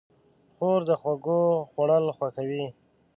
خور 0.53 0.79
د 0.89 0.91
خوږو 1.01 1.41
خوړل 1.71 2.05
خوښوي. 2.17 2.65